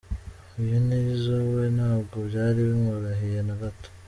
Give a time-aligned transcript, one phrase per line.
[0.61, 3.87] Uyu ni Nizzo we ntabwo byari bimworoheye nagato!.